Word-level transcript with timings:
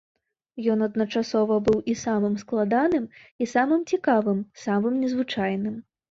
Ён 0.75 0.79
адначасова 0.83 1.57
быў 1.67 1.75
і 1.91 1.93
самым 2.03 2.37
складаным 2.43 3.05
і 3.45 3.47
самым 3.51 3.83
цікавым, 3.97 4.39
самым 4.63 4.97
незвычайным. 5.03 5.77